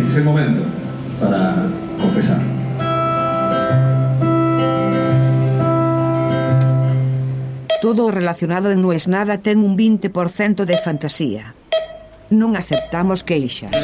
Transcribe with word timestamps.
Este 0.00 0.12
es 0.12 0.16
el 0.16 0.24
momento 0.24 0.62
para 1.20 1.68
confesar. 2.00 2.40
Todo 7.82 8.06
o 8.06 8.10
relacionado 8.10 8.70
en 8.70 8.80
No 8.80 8.94
es 8.94 9.08
nada 9.08 9.42
ten 9.42 9.58
un 9.58 9.76
20% 9.76 10.64
de 10.64 10.78
fantasía. 10.78 11.52
Non 12.32 12.56
aceptamos 12.56 13.28
queixas. 13.28 13.76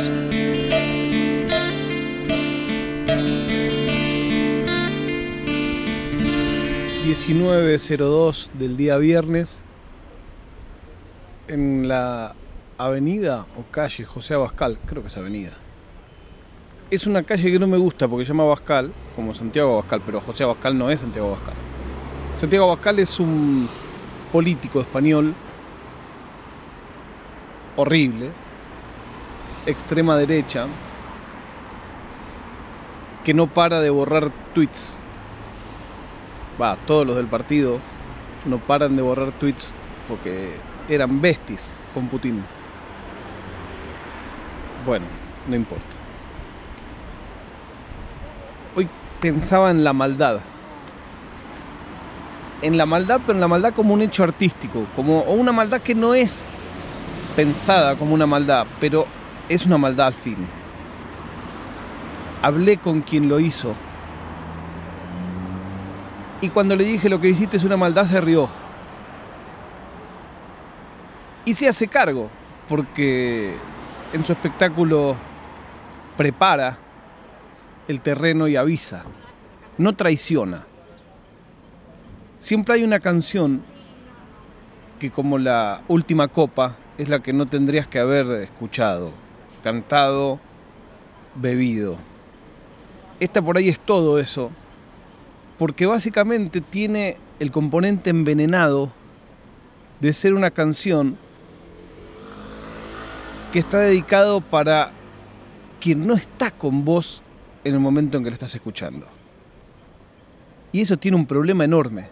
19.02 7.05 8.57
del 8.57 8.79
día 8.79 8.97
viernes 8.97 9.61
en 11.49 11.89
la 11.89 12.33
avenida 12.79 13.45
o 13.61 13.71
calle 13.71 14.09
José 14.09 14.33
Abascal, 14.33 14.79
creo 14.87 15.03
que 15.03 15.09
es 15.09 15.17
avenida. 15.19 15.66
Es 16.89 17.07
una 17.07 17.25
calle 17.25 17.51
que 17.51 17.59
no 17.59 17.67
me 17.67 17.77
gusta 17.77 18.07
porque 18.07 18.25
se 18.25 18.33
llama 18.33 18.45
Abascal, 18.45 18.93
como 19.17 19.35
Santiago 19.35 19.75
Abascal, 19.75 20.03
pero 20.07 20.21
José 20.21 20.45
Abascal 20.45 20.79
no 20.79 20.89
es 20.91 21.01
Santiago 21.01 21.29
Abascal. 21.29 21.55
Santiago 22.37 22.67
Abascal 22.67 22.99
es 23.01 23.19
un 23.19 23.69
político 24.33 24.81
español 24.81 25.35
horrible, 27.77 28.31
extrema 29.67 30.17
derecha, 30.17 30.67
que 33.25 33.35
no 33.35 33.49
para 33.49 33.81
de 33.81 33.91
borrar 33.91 34.31
tweets 34.55 34.97
va, 36.61 36.77
todos 36.87 37.07
los 37.07 37.17
del 37.17 37.27
partido 37.27 37.79
no 38.47 38.59
paran 38.59 38.97
de 38.97 39.03
borrar 39.03 39.33
tweets 39.33 39.75
porque 40.09 40.55
eran 40.89 41.21
besties 41.21 41.77
con 41.93 42.09
Putin. 42.09 42.43
Bueno, 44.87 45.07
no 45.49 45.57
importa. 45.57 45.97
Hoy 48.77 48.89
pensaba 49.21 49.71
en 49.71 49.85
la 49.85 49.93
maldad. 49.93 50.41
En 52.63 52.77
la 52.77 52.87
maldad, 52.87 53.21
pero 53.27 53.35
en 53.35 53.41
la 53.41 53.49
maldad 53.49 53.75
como 53.75 53.95
un 53.95 54.03
hecho 54.03 54.25
artístico, 54.25 54.87
como 54.97 55.21
o 55.21 55.35
una 55.35 55.53
maldad 55.53 55.81
que 55.81 55.95
no 55.95 56.15
es 56.15 56.45
pensada 57.35 57.97
como 57.97 58.15
una 58.15 58.27
maldad, 58.27 58.67
pero 58.81 59.07
es 59.49 59.67
una 59.67 59.79
maldad 59.79 60.09
al 60.09 60.15
fin. 60.15 60.47
Hablé 62.43 62.79
con 62.79 63.03
quien 63.03 63.29
lo 63.29 63.41
hizo 63.41 63.75
y 66.41 66.49
cuando 66.51 66.77
le 66.77 66.85
dije 66.85 67.09
lo 67.09 67.21
que 67.21 67.29
hiciste 67.29 67.57
es 67.57 67.65
una 67.65 67.77
maldad 67.77 68.07
se 68.07 68.21
rió. 68.21 68.49
Y 71.45 71.55
se 71.55 71.69
hace 71.69 71.89
cargo, 71.89 72.29
porque 72.69 73.55
en 74.13 74.25
su 74.25 74.33
espectáculo 74.33 75.17
prepara 76.17 76.79
el 77.89 78.01
terreno 78.01 78.49
y 78.49 78.57
avisa, 78.57 79.05
no 79.79 79.95
traiciona. 79.95 80.67
Siempre 82.39 82.75
hay 82.75 82.85
una 82.85 83.01
canción 83.01 83.63
que 84.99 85.11
como 85.11 85.39
la 85.39 85.83
última 85.89 86.29
copa 86.29 86.77
es 86.99 87.09
la 87.09 87.21
que 87.23 87.33
no 87.33 87.47
tendrías 87.47 87.87
que 87.87 87.99
haber 87.99 88.27
escuchado, 88.43 89.13
cantado, 89.63 90.41
bebido. 91.35 91.97
Esta 93.21 93.43
por 93.43 93.57
ahí 93.57 93.69
es 93.69 93.79
todo 93.79 94.19
eso, 94.19 94.51
porque 95.59 95.87
básicamente 95.87 96.61
tiene 96.61 97.17
el 97.39 97.51
componente 97.51 98.11
envenenado 98.11 98.91
de 100.01 100.13
ser 100.13 100.35
una 100.35 100.51
canción 100.51 101.17
que 103.53 103.59
está 103.59 103.79
dedicado 103.79 104.41
para 104.41 104.93
quien 105.81 106.07
no 106.07 106.15
está 106.15 106.51
con 106.51 106.85
vos 106.85 107.23
en 107.67 107.75
el 107.75 107.81
momento 107.81 108.17
en 108.17 108.25
que 108.25 108.31
la 108.31 108.35
estás 108.35 108.55
escuchando. 108.55 109.07
Y 110.73 110.83
eso 110.83 110.97
tiene 110.97 111.17
un 111.17 111.27
problema 111.27 111.65
enorme. 111.65 112.09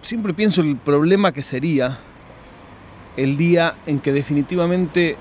Siempre 0.00 0.34
pienso 0.34 0.60
el 0.60 0.76
problema 0.76 1.32
que 1.32 1.42
sería 1.42 1.98
el 3.16 3.36
día 3.36 3.74
en 3.86 4.00
que 4.00 4.12
definitivamente 4.12 5.16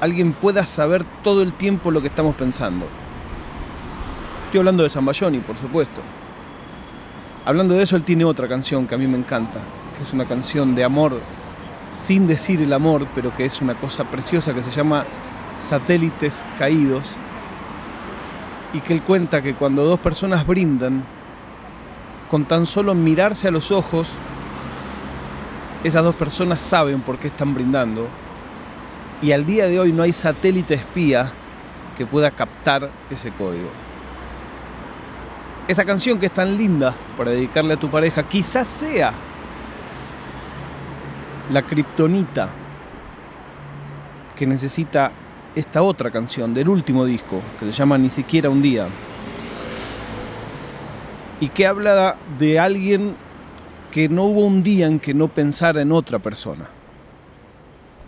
alguien 0.00 0.32
pueda 0.32 0.66
saber 0.66 1.04
todo 1.22 1.42
el 1.42 1.52
tiempo 1.52 1.90
lo 1.90 2.00
que 2.00 2.08
estamos 2.08 2.34
pensando. 2.34 2.86
Estoy 4.46 4.58
hablando 4.58 4.82
de 4.82 4.90
Zambayoni, 4.90 5.38
por 5.38 5.56
supuesto. 5.56 6.00
Hablando 7.44 7.74
de 7.74 7.82
eso, 7.82 7.96
él 7.96 8.04
tiene 8.04 8.24
otra 8.24 8.48
canción 8.48 8.86
que 8.86 8.94
a 8.94 8.98
mí 8.98 9.06
me 9.06 9.16
encanta, 9.18 9.60
que 9.96 10.04
es 10.04 10.12
una 10.12 10.24
canción 10.24 10.74
de 10.74 10.84
amor, 10.84 11.18
sin 11.92 12.26
decir 12.26 12.60
el 12.62 12.72
amor, 12.72 13.06
pero 13.14 13.34
que 13.36 13.44
es 13.44 13.60
una 13.60 13.74
cosa 13.74 14.04
preciosa 14.04 14.54
que 14.54 14.62
se 14.62 14.70
llama 14.70 15.04
Satélites 15.58 16.44
Caídos, 16.58 17.16
y 18.72 18.80
que 18.80 18.94
él 18.94 19.02
cuenta 19.02 19.42
que 19.42 19.54
cuando 19.54 19.84
dos 19.84 20.00
personas 20.00 20.46
brindan, 20.46 21.04
con 22.30 22.46
tan 22.46 22.66
solo 22.66 22.94
mirarse 22.94 23.48
a 23.48 23.50
los 23.50 23.70
ojos, 23.70 24.08
esas 25.84 26.02
dos 26.02 26.14
personas 26.14 26.60
saben 26.60 27.00
por 27.00 27.18
qué 27.18 27.28
están 27.28 27.54
brindando 27.54 28.08
y 29.20 29.32
al 29.32 29.46
día 29.46 29.66
de 29.66 29.78
hoy 29.78 29.92
no 29.92 30.02
hay 30.02 30.12
satélite 30.12 30.74
espía 30.74 31.32
que 31.96 32.06
pueda 32.06 32.30
captar 32.30 32.90
ese 33.10 33.30
código. 33.30 33.68
Esa 35.68 35.84
canción 35.84 36.18
que 36.18 36.26
es 36.26 36.32
tan 36.32 36.56
linda 36.56 36.94
para 37.16 37.30
dedicarle 37.30 37.74
a 37.74 37.76
tu 37.76 37.88
pareja 37.88 38.24
quizás 38.24 38.66
sea 38.66 39.12
la 41.50 41.62
kriptonita 41.62 42.48
que 44.36 44.46
necesita 44.46 45.12
esta 45.54 45.82
otra 45.82 46.10
canción 46.10 46.54
del 46.54 46.68
último 46.68 47.04
disco 47.04 47.40
que 47.58 47.66
se 47.66 47.72
llama 47.72 47.98
Ni 47.98 48.10
siquiera 48.10 48.48
un 48.50 48.62
día 48.62 48.86
y 51.40 51.48
que 51.48 51.66
habla 51.66 52.16
de 52.38 52.58
alguien 52.58 53.16
que 53.90 54.08
no 54.08 54.24
hubo 54.24 54.46
un 54.46 54.62
día 54.62 54.86
en 54.86 55.00
que 55.00 55.12
no 55.12 55.28
pensara 55.28 55.82
en 55.82 55.92
otra 55.92 56.18
persona 56.18 56.68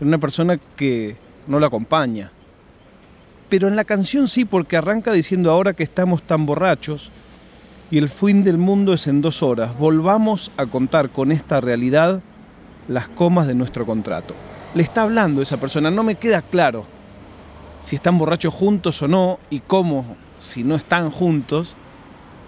una 0.01 0.19
persona 0.19 0.59
que 0.77 1.17
no 1.47 1.59
la 1.59 1.69
acompaña. 1.69 2.33
Pero 3.49 3.69
en 3.69 3.77
la 3.77 3.85
canción 3.85 4.29
sí, 4.29 4.45
porque 4.45 4.77
arranca 4.77 5.13
diciendo 5.13 5.51
ahora 5.51 5.75
que 5.75 5.83
estamos 5.83 6.23
tan 6.23 6.47
borrachos 6.47 7.11
y 7.91 7.99
el 7.99 8.09
fin 8.09 8.43
del 8.43 8.59
mundo 8.59 8.95
es 8.95 9.07
en 9.07 9.21
dos 9.21 9.43
horas, 9.43 9.77
volvamos 9.79 10.51
a 10.57 10.67
contar 10.67 11.11
con 11.11 11.31
esta 11.31 11.61
realidad 11.61 12.23
las 12.89 13.09
comas 13.09 13.47
de 13.47 13.55
nuestro 13.55 13.87
contrato. 13.87 14.35
Le 14.75 14.83
está 14.83 15.03
hablando 15.03 15.43
esa 15.43 15.57
persona, 15.57 15.91
no 15.91 16.03
me 16.03 16.17
queda 16.17 16.43
claro 16.43 16.85
si 17.81 17.97
están 17.97 18.19
borrachos 18.19 18.53
juntos 18.53 19.03
o 19.03 19.09
no 19.09 19.39
y 19.51 19.61
cómo, 19.61 20.17
si 20.39 20.65
no 20.65 20.75
están 20.75 21.11
juntos, 21.11 21.75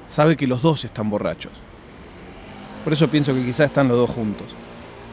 sabe 0.07 0.37
que 0.37 0.47
los 0.47 0.63
dos 0.63 0.85
están 0.85 1.11
borrachos. 1.11 1.53
Por 2.85 2.93
eso 2.93 3.09
pienso 3.09 3.35
que 3.35 3.45
quizás 3.45 3.67
están 3.67 3.89
los 3.89 3.97
dos 3.97 4.11
juntos. 4.11 4.47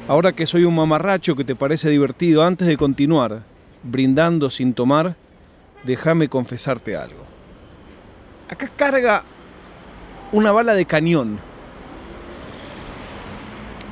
Ahora 0.08 0.34
que 0.34 0.46
soy 0.46 0.64
un 0.66 0.76
mamarracho 0.76 1.36
que 1.36 1.44
te 1.44 1.56
parece 1.56 1.90
divertido, 1.90 2.44
antes 2.44 2.68
de 2.68 2.78
continuar 2.78 3.44
brindando 3.84 4.50
sin 4.50 4.74
tomar, 4.74 5.16
déjame 5.84 6.30
confesarte 6.30 6.96
algo. 6.96 7.24
Acá 8.50 8.70
carga 8.76 9.24
una 10.32 10.52
bala 10.52 10.74
de 10.74 10.86
cañón. 10.86 11.40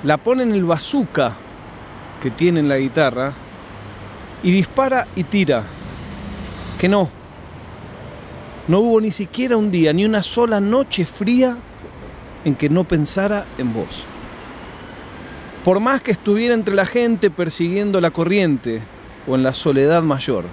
La 0.03 0.17
pone 0.17 0.43
en 0.43 0.53
el 0.53 0.65
bazooka 0.65 1.35
que 2.21 2.31
tiene 2.31 2.59
en 2.59 2.69
la 2.69 2.77
guitarra 2.77 3.33
y 4.43 4.51
dispara 4.51 5.07
y 5.15 5.23
tira. 5.23 5.63
Que 6.79 6.87
no. 6.87 7.09
No 8.67 8.79
hubo 8.79 9.01
ni 9.01 9.11
siquiera 9.11 9.57
un 9.57 9.71
día, 9.71 9.93
ni 9.93 10.05
una 10.05 10.23
sola 10.23 10.59
noche 10.59 11.05
fría 11.05 11.57
en 12.45 12.55
que 12.55 12.69
no 12.69 12.83
pensara 12.83 13.45
en 13.57 13.73
vos 13.73 14.05
por 15.63 15.79
más 15.79 16.01
que 16.01 16.11
estuviera 16.11 16.53
entre 16.53 16.75
la 16.75 16.85
gente 16.85 17.29
persiguiendo 17.29 18.01
la 18.01 18.11
corriente 18.11 18.81
o 19.27 19.35
en 19.35 19.43
la 19.43 19.53
soledad 19.53 20.01
mayor. 20.01 20.45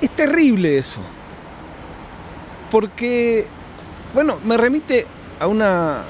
Es 0.00 0.10
terrible 0.10 0.78
eso, 0.78 1.00
porque, 2.70 3.46
bueno, 4.14 4.38
me 4.44 4.56
remite 4.56 5.06
a 5.38 5.46
una, 5.46 6.02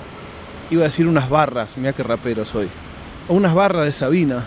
iba 0.70 0.82
a 0.82 0.84
decir 0.84 1.06
unas 1.06 1.28
barras, 1.28 1.76
mira 1.76 1.92
qué 1.92 2.02
rapero 2.02 2.44
soy, 2.44 2.68
a 3.28 3.32
unas 3.32 3.54
barras 3.54 3.84
de 3.84 3.92
Sabina, 3.92 4.44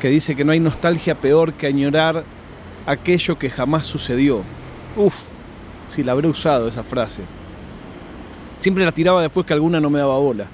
que 0.00 0.08
dice 0.08 0.36
que 0.36 0.44
no 0.44 0.52
hay 0.52 0.60
nostalgia 0.60 1.14
peor 1.14 1.52
que 1.54 1.66
añorar 1.66 2.24
aquello 2.86 3.38
que 3.38 3.50
jamás 3.50 3.86
sucedió. 3.86 4.42
Uf, 4.96 5.14
si 5.88 6.02
la 6.02 6.12
habré 6.12 6.28
usado 6.28 6.68
esa 6.68 6.82
frase. 6.82 7.22
Siempre 8.56 8.84
la 8.84 8.92
tiraba 8.92 9.22
después 9.22 9.46
que 9.46 9.52
alguna 9.52 9.80
no 9.80 9.90
me 9.90 9.98
daba 9.98 10.18
bola. 10.18 10.46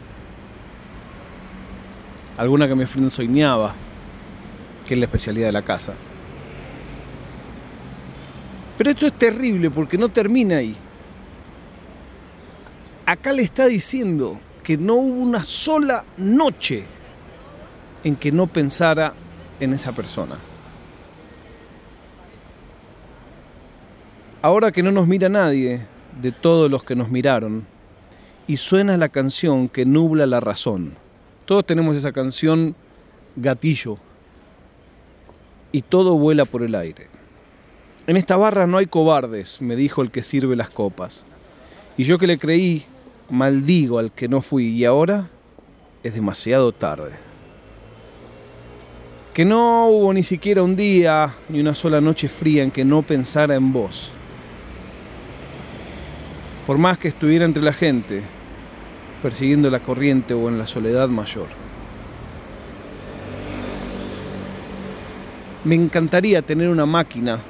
Alguna 2.37 2.67
que 2.67 2.75
me 2.75 2.87
frenzoineaba, 2.87 3.75
que 4.87 4.94
es 4.94 5.00
la 5.00 5.06
especialidad 5.06 5.47
de 5.47 5.53
la 5.53 5.62
casa. 5.62 5.93
Pero 8.79 8.91
esto 8.91 9.06
es 9.06 9.12
terrible 9.12 9.70
porque 9.70 9.99
no 9.99 10.09
termina 10.09 10.56
ahí. 10.56 10.76
Acá 13.12 13.35
le 13.35 13.43
está 13.43 13.67
diciendo 13.67 14.41
que 14.64 14.79
no 14.79 14.94
hubo 14.94 15.20
una 15.20 15.44
sola 15.44 16.06
noche 16.17 16.82
en 18.05 18.17
que 18.17 18.32
no 18.32 18.47
pensara 18.47 19.12
en 19.61 19.75
esa 19.75 19.93
persona. 19.93 20.38
Ahora 24.41 24.73
que 24.73 24.82
no 24.82 24.91
nos 24.93 25.06
mira 25.06 25.29
nadie 25.29 25.87
de 26.23 26.32
todos 26.32 26.70
los 26.70 26.85
que 26.85 26.97
nos 26.97 27.11
miraron, 27.11 27.67
y 28.47 28.56
suena 28.56 28.97
la 28.97 29.11
canción 29.11 29.69
que 29.69 29.85
nubla 29.85 30.25
la 30.25 30.41
razón. 30.41 30.94
Todos 31.44 31.67
tenemos 31.67 31.94
esa 31.94 32.12
canción 32.12 32.75
gatillo, 33.37 33.99
y 35.70 35.82
todo 35.82 36.17
vuela 36.17 36.47
por 36.47 36.62
el 36.62 36.75
aire. 36.75 37.09
En 38.06 38.17
esta 38.17 38.38
barra 38.38 38.67
no 38.67 38.79
hay 38.79 38.87
cobardes, 38.87 39.61
me 39.61 39.76
dijo 39.76 40.00
el 40.00 40.11
que 40.11 40.23
sirve 40.23 40.56
las 40.56 40.70
copas. 40.70 41.26
Y 41.99 42.05
yo 42.05 42.17
que 42.17 42.26
le 42.26 42.38
creí, 42.38 42.87
maldigo 43.32 43.99
al 43.99 44.12
que 44.12 44.29
no 44.29 44.40
fui, 44.40 44.69
y 44.69 44.84
ahora 44.84 45.29
es 46.05 46.14
demasiado 46.14 46.70
tarde. 46.70 47.12
Que 49.34 49.44
no 49.44 49.88
hubo 49.88 50.14
ni 50.14 50.23
siquiera 50.23 50.62
un 50.62 50.76
día, 50.76 51.34
ni 51.49 51.61
una 51.61 51.75
sola 51.75 52.00
noche 52.00 52.29
fría 52.29 52.62
en 52.62 52.70
que 52.70 52.84
no 52.84 53.02
pensara 53.02 53.56
en 53.56 53.73
vos 53.73 54.12
por 56.67 56.79
más 56.79 56.99
que 56.99 57.08
estuviera 57.08 57.44
entre 57.44 57.62
la 57.62 57.73
gente, 57.73 58.23
persiguiendo 59.20 59.70
la 59.70 59.81
corriente 59.81 60.35
o 60.35 60.49
en 60.49 60.58
la 60.58 60.67
soledad 60.67 61.08
mayor. 61.08 61.49
Me 65.64 65.75
encantaría 65.75 66.43
tener 66.43 66.69
una 66.69 66.87
máquina 66.87 67.40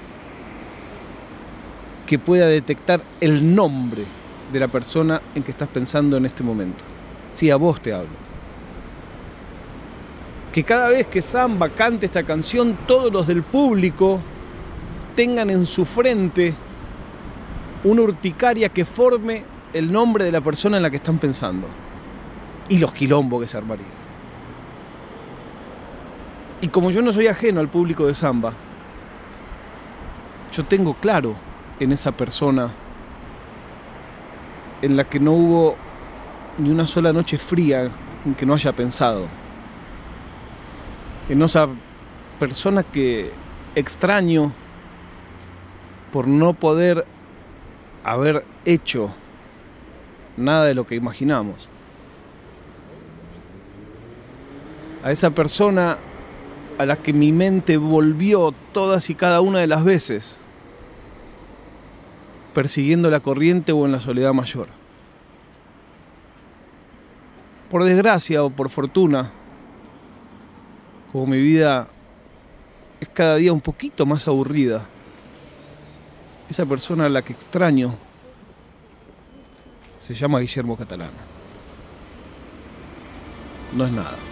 que 2.06 2.18
pueda 2.18 2.46
detectar 2.46 3.00
el 3.20 3.54
nombre 3.54 4.04
de 4.52 4.60
la 4.60 4.68
persona 4.68 5.20
en 5.34 5.42
que 5.42 5.50
estás 5.50 5.68
pensando 5.68 6.16
en 6.16 6.26
este 6.26 6.42
momento. 6.42 6.84
Sí, 7.32 7.50
a 7.50 7.56
vos 7.56 7.80
te 7.80 7.92
hablo. 7.92 8.10
Que 10.52 10.62
cada 10.62 10.90
vez 10.90 11.06
que 11.06 11.22
Samba 11.22 11.70
cante 11.70 12.06
esta 12.06 12.22
canción, 12.22 12.76
todos 12.86 13.10
los 13.12 13.26
del 13.26 13.42
público 13.42 14.20
tengan 15.16 15.48
en 15.50 15.64
su 15.64 15.84
frente 15.84 16.54
una 17.84 18.02
urticaria 18.02 18.68
que 18.68 18.84
forme 18.84 19.44
el 19.72 19.90
nombre 19.90 20.24
de 20.24 20.32
la 20.32 20.42
persona 20.42 20.76
en 20.76 20.82
la 20.82 20.90
que 20.90 20.96
están 20.96 21.18
pensando. 21.18 21.66
Y 22.68 22.78
los 22.78 22.92
quilombos 22.92 23.42
que 23.42 23.48
se 23.48 23.56
armarían. 23.56 24.02
Y 26.60 26.68
como 26.68 26.90
yo 26.90 27.02
no 27.02 27.10
soy 27.10 27.26
ajeno 27.26 27.58
al 27.58 27.68
público 27.68 28.06
de 28.06 28.14
samba, 28.14 28.52
yo 30.52 30.64
tengo 30.64 30.94
claro 30.94 31.34
en 31.80 31.92
esa 31.92 32.12
persona 32.12 32.70
en 34.82 34.96
la 34.96 35.04
que 35.04 35.20
no 35.20 35.32
hubo 35.32 35.76
ni 36.58 36.70
una 36.70 36.86
sola 36.86 37.12
noche 37.12 37.38
fría 37.38 37.90
en 38.26 38.34
que 38.34 38.44
no 38.44 38.54
haya 38.54 38.72
pensado. 38.72 39.26
En 41.28 41.40
esa 41.40 41.68
persona 42.38 42.82
que 42.82 43.30
extraño 43.74 44.52
por 46.12 46.28
no 46.28 46.52
poder 46.52 47.06
haber 48.04 48.44
hecho 48.64 49.14
nada 50.36 50.66
de 50.66 50.74
lo 50.74 50.86
que 50.86 50.94
imaginamos. 50.94 51.68
A 55.04 55.10
esa 55.10 55.30
persona 55.30 55.96
a 56.78 56.86
la 56.86 56.96
que 56.96 57.12
mi 57.12 57.32
mente 57.32 57.76
volvió 57.76 58.52
todas 58.72 59.10
y 59.10 59.14
cada 59.14 59.40
una 59.40 59.60
de 59.60 59.66
las 59.66 59.84
veces, 59.84 60.41
persiguiendo 62.54 63.10
la 63.10 63.20
corriente 63.20 63.72
o 63.72 63.86
en 63.86 63.92
la 63.92 64.00
soledad 64.00 64.32
mayor. 64.32 64.68
Por 67.70 67.84
desgracia 67.84 68.44
o 68.44 68.50
por 68.50 68.68
fortuna, 68.68 69.30
como 71.10 71.26
mi 71.26 71.38
vida 71.38 71.88
es 73.00 73.08
cada 73.08 73.36
día 73.36 73.52
un 73.52 73.60
poquito 73.60 74.06
más 74.06 74.28
aburrida, 74.28 74.82
esa 76.48 76.66
persona 76.66 77.06
a 77.06 77.08
la 77.08 77.22
que 77.22 77.32
extraño 77.32 77.94
se 80.00 80.14
llama 80.14 80.40
Guillermo 80.40 80.76
Catalano. 80.76 81.32
No 83.74 83.86
es 83.86 83.92
nada. 83.92 84.31